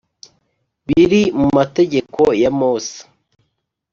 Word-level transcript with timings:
biri 0.87 1.21
mu 1.39 1.47
mategeko 1.57 2.21
ya 2.41 2.51
mose 2.59 2.97